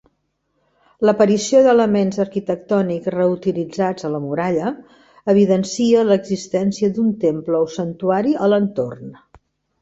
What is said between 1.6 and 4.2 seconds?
d'elements arquitectònics reutilitzats a